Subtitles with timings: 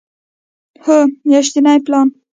[0.83, 0.97] هو،
[1.27, 2.07] میاشتنی پلان